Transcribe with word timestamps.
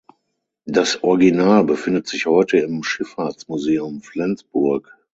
Das 0.65 1.03
Original 1.03 1.63
befindet 1.63 2.07
sich 2.07 2.25
heute 2.25 2.57
im 2.57 2.81
Schifffahrtsmuseum 2.81 4.01
Flensburg. 4.01 4.97